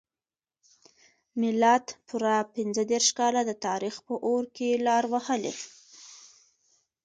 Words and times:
ملت 1.41 1.85
پوره 2.07 2.35
پنځه 2.55 2.83
دیرش 2.91 3.09
کاله 3.19 3.41
د 3.45 3.51
تاریخ 3.65 3.95
په 4.07 4.13
اور 4.27 4.43
کې 4.55 4.69
لار 4.85 5.03
وهلې. 5.13 5.53